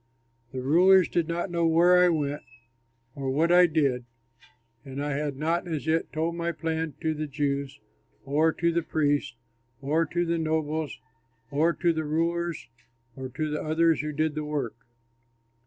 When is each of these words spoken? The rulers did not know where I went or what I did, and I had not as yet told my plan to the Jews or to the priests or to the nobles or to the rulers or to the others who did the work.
The 0.51 0.63
rulers 0.63 1.07
did 1.07 1.27
not 1.27 1.51
know 1.51 1.67
where 1.67 2.03
I 2.03 2.09
went 2.09 2.41
or 3.13 3.29
what 3.29 3.51
I 3.51 3.67
did, 3.67 4.05
and 4.83 4.99
I 4.99 5.11
had 5.13 5.37
not 5.37 5.67
as 5.67 5.85
yet 5.85 6.11
told 6.11 6.33
my 6.35 6.51
plan 6.51 6.95
to 7.01 7.13
the 7.13 7.27
Jews 7.27 7.79
or 8.25 8.51
to 8.51 8.71
the 8.71 8.81
priests 8.81 9.35
or 9.79 10.07
to 10.07 10.25
the 10.25 10.39
nobles 10.39 10.97
or 11.51 11.71
to 11.73 11.93
the 11.93 12.03
rulers 12.03 12.67
or 13.15 13.29
to 13.29 13.51
the 13.51 13.61
others 13.61 13.99
who 14.01 14.11
did 14.11 14.33
the 14.33 14.43
work. 14.43 14.75